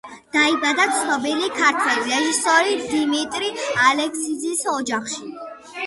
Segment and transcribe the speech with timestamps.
[0.35, 3.55] დაიბადა ცნობილი ქართველი რეჟისორი დიმიტრი
[3.87, 5.35] ალექსიძის ოჯახში.